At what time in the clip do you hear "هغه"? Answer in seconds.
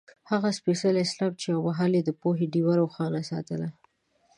0.31-0.49